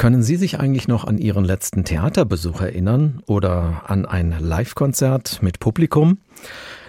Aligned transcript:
Können 0.00 0.22
Sie 0.22 0.36
sich 0.36 0.58
eigentlich 0.58 0.88
noch 0.88 1.04
an 1.04 1.18
Ihren 1.18 1.44
letzten 1.44 1.84
Theaterbesuch 1.84 2.62
erinnern 2.62 3.22
oder 3.26 3.82
an 3.84 4.06
ein 4.06 4.34
Live-Konzert 4.40 5.42
mit 5.42 5.60
Publikum? 5.60 6.16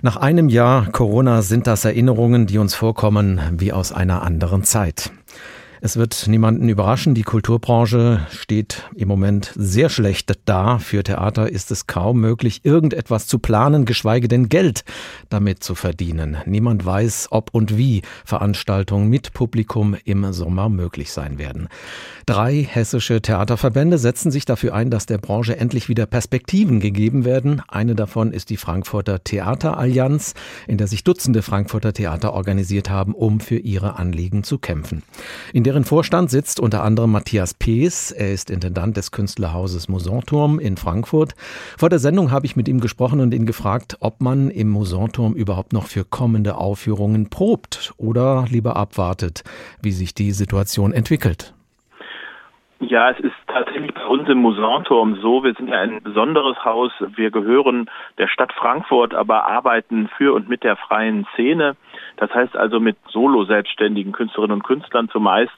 Nach 0.01 0.15
einem 0.15 0.47
Jahr 0.47 0.89
Corona 0.93 1.41
sind 1.41 1.67
das 1.67 1.83
Erinnerungen, 1.83 2.47
die 2.47 2.57
uns 2.57 2.73
vorkommen 2.73 3.41
wie 3.57 3.73
aus 3.73 3.91
einer 3.91 4.21
anderen 4.21 4.63
Zeit. 4.63 5.11
Es 5.83 5.97
wird 5.97 6.27
niemanden 6.27 6.69
überraschen, 6.69 7.15
die 7.15 7.23
Kulturbranche 7.23 8.27
steht 8.29 8.87
im 8.95 9.07
Moment 9.07 9.51
sehr 9.55 9.89
schlecht 9.89 10.31
da. 10.45 10.77
Für 10.77 11.03
Theater 11.03 11.49
ist 11.49 11.71
es 11.71 11.87
kaum 11.87 12.21
möglich, 12.21 12.61
irgendetwas 12.63 13.25
zu 13.25 13.39
planen, 13.39 13.85
geschweige 13.85 14.27
denn 14.27 14.47
Geld 14.47 14.83
damit 15.29 15.63
zu 15.63 15.73
verdienen. 15.73 16.37
Niemand 16.45 16.85
weiß, 16.85 17.29
ob 17.31 17.49
und 17.51 17.79
wie 17.79 18.03
Veranstaltungen 18.25 19.09
mit 19.09 19.33
Publikum 19.33 19.97
im 20.05 20.31
Sommer 20.33 20.69
möglich 20.69 21.11
sein 21.11 21.39
werden. 21.39 21.67
Drei 22.27 22.61
hessische 22.61 23.19
Theaterverbände 23.19 23.97
setzen 23.97 24.29
sich 24.29 24.45
dafür 24.45 24.75
ein, 24.75 24.91
dass 24.91 25.07
der 25.07 25.17
Branche 25.17 25.57
endlich 25.57 25.89
wieder 25.89 26.05
Perspektiven 26.05 26.79
gegeben 26.79 27.25
werden. 27.25 27.63
Eine 27.67 27.95
davon 27.95 28.33
ist 28.33 28.51
die 28.51 28.57
Frankfurter 28.57 29.23
Theaterallianz, 29.23 30.35
in 30.67 30.77
der 30.77 30.85
sich 30.85 31.03
Dutzende 31.03 31.41
Frankfurter 31.41 31.91
Theater 31.91 32.33
organisiert 32.33 32.91
haben, 32.91 33.15
um 33.15 33.39
für 33.39 33.57
ihre 33.57 33.97
Anliegen 33.97 34.43
zu 34.43 34.59
kämpfen. 34.59 35.01
In 35.53 35.63
deren 35.71 35.85
Vorstand 35.85 36.29
sitzt 36.29 36.59
unter 36.59 36.83
anderem 36.83 37.13
Matthias 37.13 37.53
Pees. 37.53 38.11
Er 38.11 38.33
ist 38.33 38.49
Intendant 38.49 38.97
des 38.97 39.11
Künstlerhauses 39.11 39.87
Mosanturm 39.87 40.59
in 40.59 40.75
Frankfurt. 40.75 41.33
Vor 41.77 41.87
der 41.87 41.99
Sendung 41.99 42.29
habe 42.29 42.45
ich 42.45 42.57
mit 42.57 42.67
ihm 42.67 42.81
gesprochen 42.81 43.21
und 43.21 43.33
ihn 43.33 43.45
gefragt, 43.45 43.95
ob 44.01 44.19
man 44.19 44.49
im 44.49 44.67
Mosanturm 44.67 45.33
überhaupt 45.33 45.71
noch 45.71 45.87
für 45.87 46.03
kommende 46.03 46.55
Aufführungen 46.55 47.29
probt 47.29 47.93
oder 47.95 48.47
lieber 48.49 48.75
abwartet, 48.75 49.45
wie 49.81 49.93
sich 49.93 50.13
die 50.13 50.33
Situation 50.33 50.91
entwickelt. 50.91 51.53
Ja, 52.81 53.11
es 53.11 53.19
ist 53.19 53.35
tatsächlich 53.45 53.93
bei 53.93 54.05
uns 54.05 54.27
im 54.27 54.39
Musanturm 54.39 55.15
so, 55.21 55.43
wir 55.43 55.53
sind 55.53 55.69
ja 55.69 55.81
ein 55.81 56.01
besonderes 56.01 56.65
Haus, 56.65 56.91
wir 57.15 57.29
gehören 57.29 57.87
der 58.17 58.27
Stadt 58.27 58.51
Frankfurt, 58.53 59.13
aber 59.13 59.45
arbeiten 59.45 60.09
für 60.17 60.33
und 60.33 60.49
mit 60.49 60.63
der 60.63 60.75
freien 60.77 61.27
Szene. 61.33 61.75
Das 62.17 62.33
heißt 62.33 62.57
also 62.57 62.79
mit 62.79 62.97
Solo-selbstständigen 63.07 64.13
Künstlerinnen 64.13 64.55
und 64.55 64.63
Künstlern 64.63 65.09
zumeist 65.09 65.53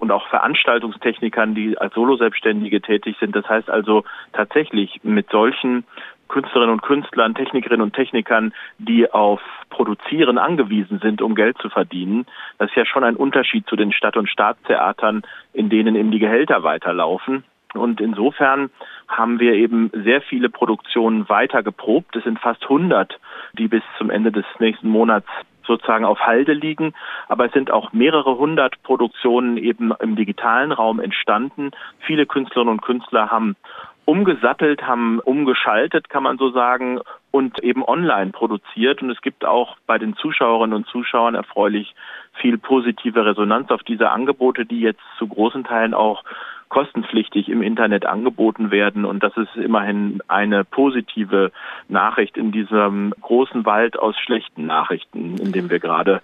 und 0.00 0.10
auch 0.10 0.26
Veranstaltungstechnikern, 0.26 1.54
die 1.54 1.78
als 1.78 1.94
Solo-Selbstständige 1.94 2.82
tätig 2.82 3.16
sind. 3.20 3.36
Das 3.36 3.48
heißt 3.48 3.70
also 3.70 4.02
tatsächlich 4.32 4.98
mit 5.04 5.30
solchen 5.30 5.84
Künstlerinnen 6.26 6.72
und 6.72 6.82
Künstlern, 6.82 7.36
Technikerinnen 7.36 7.82
und 7.82 7.94
Technikern, 7.94 8.52
die 8.78 9.12
auf 9.12 9.40
Produzieren 9.74 10.38
angewiesen 10.38 11.00
sind, 11.00 11.20
um 11.20 11.34
Geld 11.34 11.58
zu 11.58 11.68
verdienen. 11.68 12.26
Das 12.58 12.70
ist 12.70 12.76
ja 12.76 12.86
schon 12.86 13.02
ein 13.02 13.16
Unterschied 13.16 13.66
zu 13.66 13.74
den 13.74 13.90
Stadt- 13.90 14.16
und 14.16 14.30
Staatstheatern, 14.30 15.22
in 15.52 15.68
denen 15.68 15.96
eben 15.96 16.12
die 16.12 16.20
Gehälter 16.20 16.62
weiterlaufen. 16.62 17.42
Und 17.74 18.00
insofern 18.00 18.70
haben 19.08 19.40
wir 19.40 19.54
eben 19.54 19.90
sehr 19.92 20.22
viele 20.22 20.48
Produktionen 20.48 21.28
weiter 21.28 21.64
geprobt. 21.64 22.14
Es 22.14 22.22
sind 22.22 22.38
fast 22.38 22.62
100, 22.62 23.18
die 23.58 23.66
bis 23.66 23.82
zum 23.98 24.10
Ende 24.10 24.30
des 24.30 24.44
nächsten 24.60 24.88
Monats 24.88 25.26
sozusagen 25.66 26.04
auf 26.04 26.20
Halde 26.20 26.52
liegen. 26.52 26.94
Aber 27.26 27.46
es 27.46 27.52
sind 27.52 27.72
auch 27.72 27.92
mehrere 27.92 28.38
hundert 28.38 28.80
Produktionen 28.84 29.56
eben 29.56 29.92
im 29.98 30.14
digitalen 30.14 30.70
Raum 30.70 31.00
entstanden. 31.00 31.72
Viele 31.98 32.26
Künstlerinnen 32.26 32.74
und 32.74 32.82
Künstler 32.82 33.30
haben 33.32 33.56
umgesattelt, 34.04 34.86
haben 34.86 35.20
umgeschaltet, 35.20 36.08
kann 36.08 36.22
man 36.22 36.38
so 36.38 36.50
sagen, 36.50 37.00
und 37.30 37.58
eben 37.64 37.82
online 37.82 38.30
produziert. 38.30 39.02
Und 39.02 39.10
es 39.10 39.20
gibt 39.20 39.44
auch 39.44 39.76
bei 39.86 39.98
den 39.98 40.14
Zuschauerinnen 40.16 40.76
und 40.76 40.86
Zuschauern 40.86 41.34
erfreulich 41.34 41.94
viel 42.34 42.58
positive 42.58 43.24
Resonanz 43.24 43.70
auf 43.70 43.82
diese 43.82 44.10
Angebote, 44.10 44.66
die 44.66 44.80
jetzt 44.80 45.02
zu 45.18 45.26
großen 45.26 45.64
Teilen 45.64 45.94
auch 45.94 46.22
kostenpflichtig 46.68 47.48
im 47.48 47.62
Internet 47.62 48.04
angeboten 48.04 48.70
werden. 48.70 49.04
Und 49.04 49.22
das 49.22 49.36
ist 49.36 49.54
immerhin 49.56 50.20
eine 50.28 50.64
positive 50.64 51.52
Nachricht 51.88 52.36
in 52.36 52.52
diesem 52.52 53.14
großen 53.20 53.64
Wald 53.64 53.98
aus 53.98 54.16
schlechten 54.18 54.66
Nachrichten, 54.66 55.36
in 55.38 55.52
dem 55.52 55.70
wir 55.70 55.78
gerade 55.78 56.20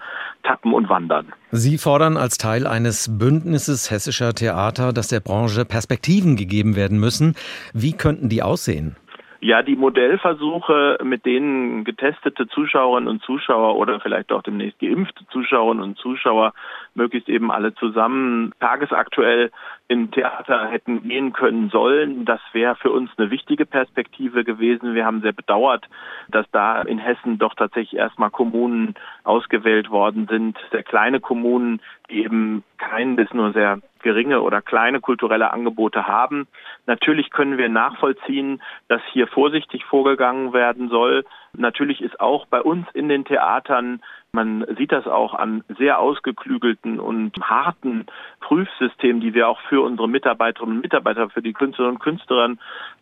tappen 0.51 0.75
und 0.75 0.89
wandern. 0.89 1.33
Sie 1.53 1.79
fordern 1.79 2.17
als 2.17 2.37
Teil 2.37 2.67
eines 2.67 3.19
Bündnisses 3.19 3.91
hessischer 3.91 4.35
Theater, 4.35 4.93
dass 4.93 5.09
der 5.09 5.21
Branche 5.21 5.65
Perspektiven 5.65 6.37
gegeben 6.37 6.75
werden 6.75 6.99
müssen. 6.99 7.35
Wie 7.73 7.93
könnten 7.93 8.29
die 8.29 8.43
aussehen? 8.43 8.97
Ja, 9.43 9.63
die 9.63 9.77
Modellversuche, 9.77 10.99
mit 11.03 11.25
denen 11.25 11.85
getestete 11.85 12.47
Zuschauerinnen 12.49 13.09
und 13.09 13.23
Zuschauer 13.23 13.77
oder 13.77 13.99
vielleicht 13.99 14.33
auch 14.33 14.43
demnächst 14.43 14.79
geimpfte 14.81 15.27
Zuschauerinnen 15.29 15.83
und 15.83 15.97
Zuschauer 15.97 16.53
möglichst 16.95 17.31
eben 17.31 17.51
alle 17.51 17.75
zusammen 17.75 18.53
tagesaktuell 18.61 19.51
im 19.89 20.11
Theater 20.11 20.69
hätten 20.69 21.09
gehen 21.09 21.33
können 21.33 21.71
sollen. 21.71 22.27
Das 22.27 22.41
wäre 22.53 22.77
für 22.77 22.91
uns 22.91 23.11
eine 23.17 23.31
wichtige 23.31 23.65
Perspektive 23.65 24.45
gewesen. 24.45 24.95
Wir 24.95 25.07
haben 25.07 25.23
sehr 25.23 25.33
bedauert, 25.33 25.89
dass 26.29 26.45
da 26.53 26.83
in 26.83 26.99
Hessen 26.99 27.39
doch 27.39 27.55
tatsächlich 27.55 27.99
erstmal 27.99 28.31
Kommunen 28.31 28.95
ausgewählt 29.25 29.91
worden 29.91 30.27
sind, 30.29 30.59
sehr 30.71 30.83
kleine 30.83 31.19
Kommunen, 31.19 31.81
die 32.11 32.25
eben 32.25 32.63
kein 32.77 33.17
bis 33.17 33.33
nur 33.33 33.53
sehr 33.53 33.81
geringe 34.03 34.41
oder 34.43 34.63
kleine 34.63 35.01
kulturelle 35.01 35.53
Angebote 35.53 36.07
haben. 36.07 36.47
Natürlich 36.87 37.31
können 37.31 37.59
wir 37.59 37.69
nachvollziehen, 37.69 38.63
dass 38.89 39.03
hier 39.13 39.27
vorsichtig 39.27 39.85
vorgegangen 39.85 40.53
werden 40.53 40.89
soll. 40.89 41.25
Natürlich 41.53 42.01
ist 42.01 42.21
auch 42.21 42.47
bei 42.47 42.61
uns 42.61 42.87
in 42.93 43.09
den 43.09 43.25
Theatern 43.25 44.03
man 44.33 44.65
sieht 44.79 44.93
das 44.93 45.07
auch 45.07 45.35
an 45.35 45.65
sehr 45.79 45.99
ausgeklügelten 45.99 47.01
und 47.01 47.37
harten 47.41 48.07
Prüfsystemen, 48.41 49.21
die 49.21 49.35
wir 49.35 49.49
auch 49.49 49.61
für 49.69 49.83
unsere 49.83 50.09
Mitarbeiterinnen 50.09 50.77
und 50.77 50.83
Mitarbeiter, 50.83 51.31
für 51.31 51.43
die 51.43 51.53
Künstlerinnen 51.53 51.97
und 51.97 52.03
Künstler 52.03 52.55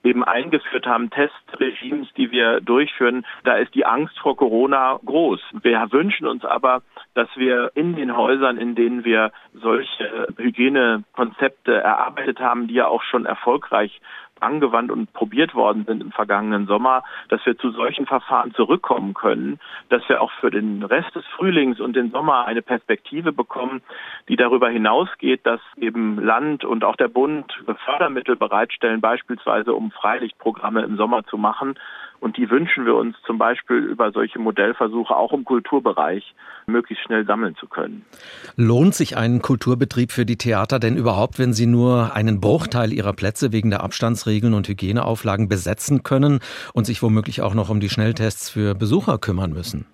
eben 0.02 0.24
eingeführt 0.24 0.86
haben, 0.86 1.10
Testregimes, 1.10 2.08
die 2.16 2.30
wir 2.30 2.60
durchführen. 2.60 3.26
Da 3.44 3.56
ist 3.56 3.74
die 3.74 3.84
Angst 3.84 4.18
vor 4.18 4.36
Corona 4.36 4.98
groß. 5.04 5.40
Wir 5.62 5.86
wünschen 5.90 6.26
uns 6.26 6.44
aber, 6.44 6.82
dass 7.14 7.28
wir 7.36 7.72
in 7.74 7.94
den 7.96 8.16
Häusern, 8.16 8.56
in 8.56 8.74
denen 8.74 9.04
wir 9.04 9.32
solche 9.54 10.28
Hygienekonzepte 10.36 11.74
erarbeitet 11.74 12.40
haben, 12.40 12.68
die 12.68 12.74
ja 12.74 12.86
auch 12.86 13.02
schon 13.02 13.26
erfolgreich 13.26 14.00
angewandt 14.42 14.90
und 14.90 15.12
probiert 15.12 15.54
worden 15.54 15.84
sind 15.86 16.02
im 16.02 16.12
vergangenen 16.12 16.66
Sommer, 16.66 17.02
dass 17.28 17.44
wir 17.46 17.58
zu 17.58 17.70
solchen 17.70 18.06
Verfahren 18.06 18.54
zurückkommen 18.54 19.14
können, 19.14 19.58
dass 19.88 20.06
wir 20.08 20.20
auch 20.20 20.32
für 20.40 20.50
den 20.50 20.82
Rest 20.82 21.14
des 21.14 21.24
Frühlings 21.36 21.80
und 21.80 21.94
den 21.94 22.10
Sommer 22.10 22.46
eine 22.46 22.62
Perspektive 22.62 23.32
bekommen, 23.32 23.82
die 24.28 24.36
darüber 24.36 24.68
hinausgeht, 24.68 25.46
dass 25.46 25.60
eben 25.76 26.18
Land 26.20 26.64
und 26.64 26.84
auch 26.84 26.96
der 26.96 27.08
Bund 27.08 27.52
Fördermittel 27.84 28.36
bereitstellen, 28.36 29.00
beispielsweise 29.00 29.74
um 29.74 29.90
Freilichtprogramme 29.90 30.82
im 30.82 30.96
Sommer 30.96 31.24
zu 31.24 31.38
machen. 31.38 31.78
Und 32.20 32.36
die 32.36 32.50
wünschen 32.50 32.84
wir 32.84 32.94
uns 32.94 33.16
zum 33.26 33.38
Beispiel 33.38 33.76
über 33.76 34.10
solche 34.12 34.38
Modellversuche 34.38 35.14
auch 35.14 35.32
im 35.32 35.44
Kulturbereich 35.44 36.34
möglichst 36.66 37.04
schnell 37.04 37.24
sammeln 37.24 37.54
zu 37.56 37.66
können. 37.66 38.04
Lohnt 38.56 38.94
sich 38.94 39.16
ein 39.16 39.40
Kulturbetrieb 39.40 40.10
für 40.10 40.26
die 40.26 40.36
Theater 40.36 40.78
denn 40.78 40.96
überhaupt, 40.96 41.38
wenn 41.38 41.52
sie 41.52 41.66
nur 41.66 42.14
einen 42.14 42.40
Bruchteil 42.40 42.92
ihrer 42.92 43.12
Plätze 43.12 43.52
wegen 43.52 43.70
der 43.70 43.82
Abstandsregeln 43.82 44.54
und 44.54 44.68
Hygieneauflagen 44.68 45.48
besetzen 45.48 46.02
können 46.02 46.40
und 46.74 46.86
sich 46.86 47.02
womöglich 47.02 47.42
auch 47.42 47.54
noch 47.54 47.70
um 47.70 47.80
die 47.80 47.88
Schnelltests 47.88 48.50
für 48.50 48.74
Besucher 48.74 49.18
kümmern 49.18 49.52
müssen? 49.52 49.86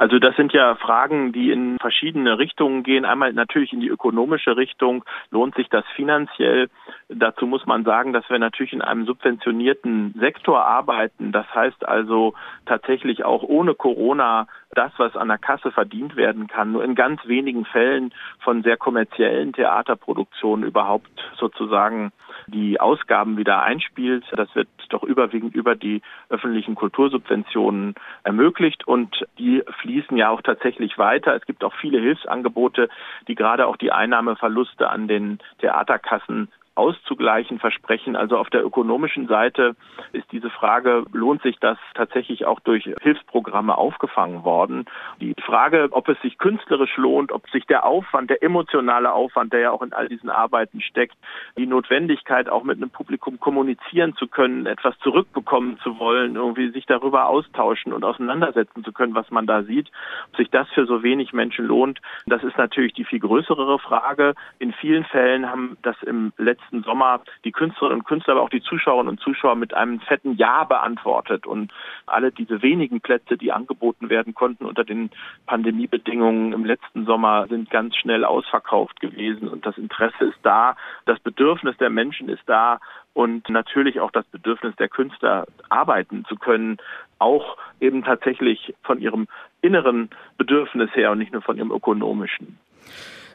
Also 0.00 0.18
das 0.18 0.34
sind 0.34 0.54
ja 0.54 0.76
Fragen, 0.76 1.30
die 1.30 1.50
in 1.50 1.78
verschiedene 1.78 2.38
Richtungen 2.38 2.82
gehen. 2.84 3.04
Einmal 3.04 3.34
natürlich 3.34 3.74
in 3.74 3.80
die 3.80 3.88
ökonomische 3.88 4.56
Richtung. 4.56 5.04
Lohnt 5.30 5.54
sich 5.56 5.68
das 5.68 5.84
finanziell? 5.94 6.70
Dazu 7.10 7.46
muss 7.46 7.66
man 7.66 7.84
sagen, 7.84 8.14
dass 8.14 8.24
wir 8.30 8.38
natürlich 8.38 8.72
in 8.72 8.80
einem 8.80 9.04
subventionierten 9.04 10.14
Sektor 10.18 10.64
arbeiten. 10.64 11.32
Das 11.32 11.44
heißt 11.54 11.86
also 11.86 12.32
tatsächlich 12.64 13.26
auch 13.26 13.42
ohne 13.42 13.74
Corona 13.74 14.46
das, 14.70 14.90
was 14.96 15.16
an 15.16 15.28
der 15.28 15.36
Kasse 15.36 15.70
verdient 15.70 16.16
werden 16.16 16.46
kann, 16.46 16.72
nur 16.72 16.82
in 16.82 16.94
ganz 16.94 17.20
wenigen 17.26 17.66
Fällen 17.66 18.14
von 18.38 18.62
sehr 18.62 18.78
kommerziellen 18.78 19.52
Theaterproduktionen 19.52 20.64
überhaupt 20.64 21.10
sozusagen 21.36 22.10
die 22.50 22.80
Ausgaben 22.80 23.36
wieder 23.36 23.62
einspielt. 23.62 24.24
Das 24.32 24.54
wird 24.54 24.68
doch 24.88 25.02
überwiegend 25.02 25.54
über 25.54 25.74
die 25.74 26.02
öffentlichen 26.28 26.74
Kultursubventionen 26.74 27.94
ermöglicht 28.24 28.86
und 28.86 29.26
die 29.38 29.62
fließen 29.80 30.16
ja 30.16 30.30
auch 30.30 30.42
tatsächlich 30.42 30.98
weiter. 30.98 31.34
Es 31.34 31.46
gibt 31.46 31.64
auch 31.64 31.74
viele 31.80 32.00
Hilfsangebote, 32.00 32.88
die 33.28 33.34
gerade 33.34 33.66
auch 33.66 33.76
die 33.76 33.92
Einnahmeverluste 33.92 34.90
an 34.90 35.08
den 35.08 35.38
Theaterkassen 35.60 36.48
auszugleichen 36.80 37.58
versprechen. 37.58 38.16
Also 38.16 38.38
auf 38.38 38.48
der 38.48 38.64
ökonomischen 38.64 39.28
Seite 39.28 39.76
ist 40.12 40.24
diese 40.32 40.48
Frage, 40.48 41.04
lohnt 41.12 41.42
sich 41.42 41.58
das 41.60 41.76
tatsächlich 41.94 42.46
auch 42.46 42.58
durch 42.60 42.88
Hilfsprogramme 43.02 43.76
aufgefangen 43.76 44.44
worden? 44.44 44.86
Die 45.20 45.34
Frage, 45.44 45.88
ob 45.90 46.08
es 46.08 46.18
sich 46.22 46.38
künstlerisch 46.38 46.96
lohnt, 46.96 47.32
ob 47.32 47.48
sich 47.50 47.66
der 47.66 47.84
Aufwand, 47.84 48.30
der 48.30 48.42
emotionale 48.42 49.12
Aufwand, 49.12 49.52
der 49.52 49.60
ja 49.60 49.70
auch 49.72 49.82
in 49.82 49.92
all 49.92 50.08
diesen 50.08 50.30
Arbeiten 50.30 50.80
steckt, 50.80 51.16
die 51.58 51.66
Notwendigkeit, 51.66 52.48
auch 52.48 52.64
mit 52.64 52.78
einem 52.78 52.90
Publikum 52.90 53.38
kommunizieren 53.38 54.16
zu 54.16 54.26
können, 54.26 54.64
etwas 54.64 54.98
zurückbekommen 55.00 55.78
zu 55.82 55.98
wollen, 55.98 56.36
irgendwie 56.36 56.70
sich 56.70 56.86
darüber 56.86 57.26
austauschen 57.26 57.92
und 57.92 58.04
auseinandersetzen 58.04 58.84
zu 58.84 58.92
können, 58.92 59.14
was 59.14 59.30
man 59.30 59.46
da 59.46 59.64
sieht, 59.64 59.90
ob 60.30 60.36
sich 60.38 60.48
das 60.48 60.66
für 60.70 60.86
so 60.86 61.02
wenig 61.02 61.34
Menschen 61.34 61.66
lohnt, 61.66 62.00
das 62.24 62.42
ist 62.42 62.56
natürlich 62.56 62.94
die 62.94 63.04
viel 63.04 63.20
größere 63.20 63.78
Frage. 63.78 64.34
In 64.58 64.72
vielen 64.72 65.04
Fällen 65.04 65.50
haben 65.50 65.76
das 65.82 65.96
im 66.02 66.32
letzten 66.38 66.69
letzten 66.70 66.82
Sommer 66.82 67.20
die 67.44 67.52
Künstlerinnen 67.52 68.00
und 68.00 68.06
Künstler, 68.06 68.34
aber 68.34 68.42
auch 68.42 68.50
die 68.50 68.62
Zuschauerinnen 68.62 69.10
und 69.10 69.20
Zuschauer 69.20 69.56
mit 69.56 69.74
einem 69.74 70.00
fetten 70.00 70.36
Ja 70.36 70.64
beantwortet. 70.64 71.46
Und 71.46 71.72
alle 72.06 72.30
diese 72.30 72.62
wenigen 72.62 73.00
Plätze, 73.00 73.36
die 73.36 73.52
angeboten 73.52 74.08
werden 74.08 74.34
konnten 74.34 74.64
unter 74.64 74.84
den 74.84 75.10
Pandemiebedingungen 75.46 76.52
im 76.52 76.64
letzten 76.64 77.06
Sommer, 77.06 77.46
sind 77.48 77.70
ganz 77.70 77.96
schnell 77.96 78.24
ausverkauft 78.24 79.00
gewesen. 79.00 79.48
Und 79.48 79.66
das 79.66 79.76
Interesse 79.78 80.26
ist 80.26 80.38
da, 80.42 80.76
das 81.06 81.18
Bedürfnis 81.20 81.76
der 81.78 81.90
Menschen 81.90 82.28
ist 82.28 82.42
da 82.46 82.78
und 83.12 83.48
natürlich 83.48 84.00
auch 84.00 84.12
das 84.12 84.24
Bedürfnis 84.26 84.76
der 84.76 84.88
Künstler, 84.88 85.46
arbeiten 85.68 86.24
zu 86.26 86.36
können, 86.36 86.78
auch 87.18 87.56
eben 87.80 88.04
tatsächlich 88.04 88.74
von 88.82 89.00
ihrem 89.00 89.26
inneren 89.62 90.10
Bedürfnis 90.38 90.90
her 90.94 91.10
und 91.10 91.18
nicht 91.18 91.32
nur 91.32 91.42
von 91.42 91.56
ihrem 91.58 91.72
ökonomischen. 91.72 92.58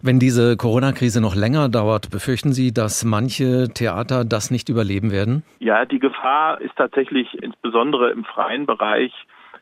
Wenn 0.01 0.19
diese 0.19 0.57
Corona-Krise 0.57 1.21
noch 1.21 1.35
länger 1.35 1.69
dauert, 1.69 2.11
befürchten 2.11 2.53
Sie, 2.53 2.73
dass 2.73 3.03
manche 3.03 3.69
Theater 3.69 4.25
das 4.25 4.51
nicht 4.51 4.69
überleben 4.69 5.11
werden? 5.11 5.43
Ja, 5.59 5.85
die 5.85 5.99
Gefahr 5.99 6.61
ist 6.61 6.75
tatsächlich 6.75 7.33
insbesondere 7.41 8.11
im 8.11 8.23
freien 8.25 8.65
Bereich 8.65 9.11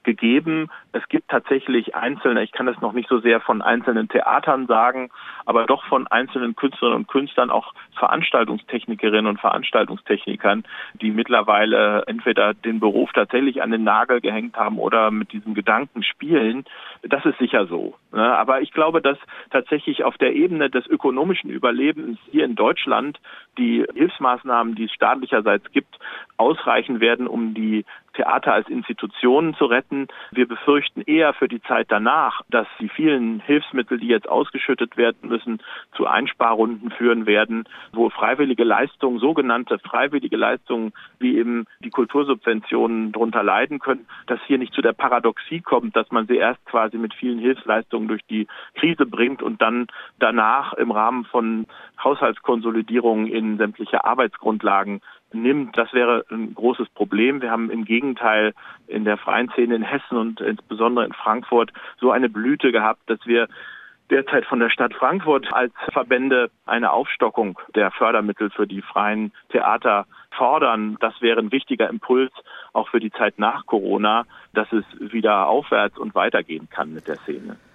gegeben. 0.03 0.69
Es 0.91 1.07
gibt 1.09 1.29
tatsächlich 1.29 1.95
einzelne, 1.95 2.43
ich 2.43 2.51
kann 2.51 2.65
das 2.65 2.79
noch 2.81 2.93
nicht 2.93 3.09
so 3.09 3.19
sehr 3.19 3.41
von 3.41 3.61
einzelnen 3.61 4.09
Theatern 4.09 4.67
sagen, 4.67 5.09
aber 5.45 5.65
doch 5.65 5.85
von 5.85 6.07
einzelnen 6.07 6.55
Künstlerinnen 6.55 6.99
und 6.99 7.07
Künstlern, 7.07 7.49
auch 7.49 7.73
Veranstaltungstechnikerinnen 7.97 9.27
und 9.27 9.39
Veranstaltungstechnikern, 9.39 10.63
die 11.01 11.11
mittlerweile 11.11 12.03
entweder 12.07 12.53
den 12.53 12.79
Beruf 12.79 13.11
tatsächlich 13.13 13.61
an 13.61 13.71
den 13.71 13.83
Nagel 13.83 14.21
gehängt 14.21 14.55
haben 14.57 14.77
oder 14.77 15.11
mit 15.11 15.31
diesem 15.31 15.53
Gedanken 15.53 16.03
spielen. 16.03 16.65
Das 17.01 17.25
ist 17.25 17.37
sicher 17.39 17.67
so. 17.67 17.95
Ne? 18.11 18.35
Aber 18.35 18.61
ich 18.61 18.71
glaube, 18.71 19.01
dass 19.01 19.17
tatsächlich 19.51 20.03
auf 20.03 20.17
der 20.17 20.33
Ebene 20.33 20.69
des 20.69 20.85
ökonomischen 20.87 21.49
Überlebens 21.49 22.17
hier 22.31 22.45
in 22.45 22.55
Deutschland 22.55 23.19
die 23.57 23.85
Hilfsmaßnahmen, 23.93 24.75
die 24.75 24.85
es 24.85 24.91
staatlicherseits 24.91 25.71
gibt, 25.71 25.97
ausreichen 26.37 26.99
werden, 26.99 27.27
um 27.27 27.53
die 27.53 27.85
Theater 28.13 28.53
als 28.53 28.69
Institutionen 28.69 29.55
zu 29.55 29.65
retten. 29.65 30.07
Wir 30.31 30.47
befürchten 30.47 31.01
eher 31.01 31.33
für 31.33 31.47
die 31.47 31.61
Zeit 31.61 31.87
danach, 31.89 32.41
dass 32.49 32.67
die 32.79 32.89
vielen 32.89 33.39
Hilfsmittel, 33.39 33.99
die 33.99 34.07
jetzt 34.07 34.29
ausgeschüttet 34.29 34.97
werden 34.97 35.29
müssen, 35.29 35.61
zu 35.95 36.07
Einsparrunden 36.07 36.91
führen 36.91 37.25
werden, 37.25 37.65
wo 37.91 38.09
freiwillige 38.09 38.63
Leistungen, 38.63 39.19
sogenannte 39.19 39.79
freiwillige 39.79 40.37
Leistungen, 40.37 40.93
wie 41.19 41.37
eben 41.37 41.65
die 41.79 41.89
Kultursubventionen 41.89 43.11
darunter 43.11 43.43
leiden 43.43 43.79
können, 43.79 44.07
dass 44.27 44.39
hier 44.47 44.57
nicht 44.57 44.73
zu 44.73 44.81
der 44.81 44.93
Paradoxie 44.93 45.61
kommt, 45.61 45.95
dass 45.95 46.11
man 46.11 46.27
sie 46.27 46.37
erst 46.37 46.63
quasi 46.65 46.97
mit 46.97 47.13
vielen 47.13 47.39
Hilfsleistungen 47.39 48.07
durch 48.07 48.25
die 48.29 48.47
Krise 48.75 49.05
bringt 49.05 49.41
und 49.41 49.61
dann 49.61 49.87
danach 50.19 50.73
im 50.73 50.91
Rahmen 50.91 51.25
von 51.25 51.65
Haushaltskonsolidierungen 52.03 53.27
in 53.27 53.57
sämtliche 53.57 54.05
Arbeitsgrundlagen 54.05 55.01
nimmt, 55.33 55.77
das 55.77 55.93
wäre 55.93 56.25
ein 56.29 56.53
großes 56.53 56.89
Problem. 56.89 57.41
Wir 57.41 57.51
haben 57.51 57.69
im 57.69 57.85
Gegenteil 57.85 58.53
in 58.87 59.05
der 59.05 59.17
freien 59.17 59.49
Szene 59.49 59.75
in 59.75 59.83
Hessen 59.83 60.17
und 60.17 60.41
insbesondere 60.41 61.05
in 61.05 61.13
Frankfurt 61.13 61.71
so 61.99 62.11
eine 62.11 62.29
Blüte 62.29 62.71
gehabt, 62.71 63.01
dass 63.07 63.19
wir 63.25 63.47
derzeit 64.09 64.45
von 64.45 64.59
der 64.59 64.69
Stadt 64.69 64.93
Frankfurt 64.93 65.51
als 65.53 65.73
Verbände 65.91 66.51
eine 66.65 66.91
Aufstockung 66.91 67.59
der 67.75 67.91
Fördermittel 67.91 68.49
für 68.49 68.67
die 68.67 68.81
freien 68.81 69.31
Theater 69.49 70.05
fordern. 70.31 70.97
Das 70.99 71.21
wäre 71.21 71.39
ein 71.39 71.51
wichtiger 71.51 71.89
Impuls 71.89 72.31
auch 72.73 72.89
für 72.89 72.99
die 72.99 73.11
Zeit 73.11 73.39
nach 73.39 73.65
Corona, 73.65 74.25
dass 74.53 74.71
es 74.71 74.85
wieder 74.99 75.47
aufwärts 75.47 75.97
und 75.97 76.15
weitergehen 76.15 76.69
kann 76.69 76.93
mit 76.93 77.07
der 77.07 77.15
Szene. 77.17 77.57